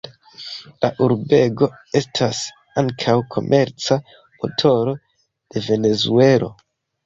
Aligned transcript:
La 0.85 0.89
urbego 1.07 1.67
estas 1.99 2.41
ankaŭ 2.83 3.17
komerca 3.37 4.01
motoro 4.17 4.99
de 5.05 5.67
Venezuelo. 5.71 6.55